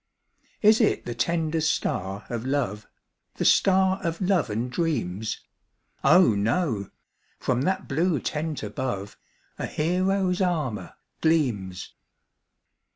[0.63, 2.87] Is it the tender star of love?
[3.35, 5.41] The star of love and dreams?
[6.03, 6.89] Oh, no!
[7.37, 9.15] from that blue tent above,
[9.59, 11.93] A hero's armour gleams.